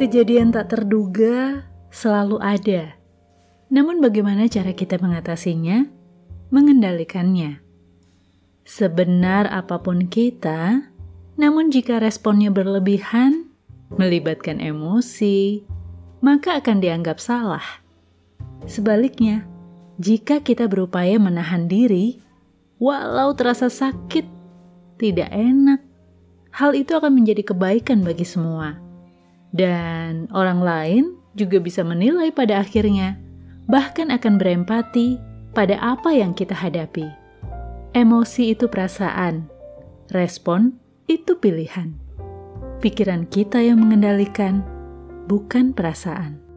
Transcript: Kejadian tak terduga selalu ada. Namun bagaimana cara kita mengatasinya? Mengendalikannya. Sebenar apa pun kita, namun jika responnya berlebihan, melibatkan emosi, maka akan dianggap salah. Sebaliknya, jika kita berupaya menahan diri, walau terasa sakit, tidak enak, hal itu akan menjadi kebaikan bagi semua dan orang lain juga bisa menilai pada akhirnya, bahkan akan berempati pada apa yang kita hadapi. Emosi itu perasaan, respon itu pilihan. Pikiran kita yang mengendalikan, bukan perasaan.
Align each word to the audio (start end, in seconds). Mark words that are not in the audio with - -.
Kejadian 0.00 0.48
tak 0.48 0.72
terduga 0.72 1.68
selalu 1.92 2.40
ada. 2.40 2.96
Namun 3.68 4.00
bagaimana 4.00 4.48
cara 4.48 4.72
kita 4.72 4.96
mengatasinya? 4.96 5.84
Mengendalikannya. 6.48 7.60
Sebenar 8.64 9.52
apa 9.52 9.76
pun 9.84 10.08
kita, 10.08 10.88
namun 11.36 11.68
jika 11.68 12.00
responnya 12.00 12.48
berlebihan, 12.48 13.52
melibatkan 13.92 14.56
emosi, 14.64 15.68
maka 16.24 16.56
akan 16.64 16.80
dianggap 16.80 17.20
salah. 17.20 17.84
Sebaliknya, 18.64 19.44
jika 20.00 20.40
kita 20.40 20.64
berupaya 20.64 21.20
menahan 21.20 21.68
diri, 21.68 22.16
walau 22.80 23.36
terasa 23.36 23.68
sakit, 23.68 24.24
tidak 24.96 25.28
enak, 25.28 25.84
hal 26.56 26.72
itu 26.72 26.96
akan 26.96 27.20
menjadi 27.20 27.52
kebaikan 27.52 28.00
bagi 28.00 28.24
semua 28.24 28.88
dan 29.50 30.30
orang 30.30 30.60
lain 30.62 31.04
juga 31.34 31.62
bisa 31.62 31.82
menilai 31.86 32.30
pada 32.34 32.62
akhirnya, 32.62 33.18
bahkan 33.70 34.10
akan 34.10 34.38
berempati 34.38 35.18
pada 35.54 35.78
apa 35.78 36.10
yang 36.14 36.34
kita 36.34 36.54
hadapi. 36.54 37.06
Emosi 37.94 38.54
itu 38.54 38.70
perasaan, 38.70 39.50
respon 40.14 40.78
itu 41.10 41.38
pilihan. 41.38 41.94
Pikiran 42.78 43.26
kita 43.26 43.58
yang 43.58 43.82
mengendalikan, 43.82 44.62
bukan 45.26 45.74
perasaan. 45.74 46.49